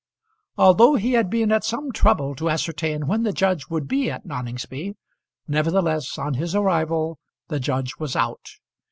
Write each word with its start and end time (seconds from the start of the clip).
Although 0.57 0.95
he 0.95 1.11
had 1.11 1.29
been 1.29 1.51
at 1.51 1.63
some 1.63 1.91
trouble 1.91 2.33
to 2.33 2.49
ascertain 2.49 3.05
when 3.05 3.21
the 3.21 3.31
judge 3.31 3.67
would 3.67 3.87
be 3.87 4.09
at 4.09 4.25
Noningsby, 4.25 4.95
nevertheless, 5.47 6.17
on 6.17 6.33
his 6.33 6.55
arrival, 6.55 7.19
the 7.49 7.59
judge 7.59 7.93
was 7.99 8.15
out. 8.15 8.47